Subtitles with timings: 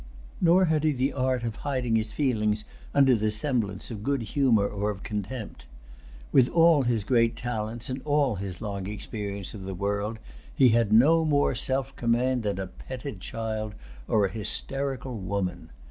[0.41, 4.65] Nor had he the art of hiding his feelings under the semblance of good humor
[4.67, 5.67] or of contempt.
[6.31, 10.17] With all his great talents, and all his long experience of the world,
[10.55, 13.75] he had no more self command than a petted child
[14.07, 15.69] or an hysterical woman.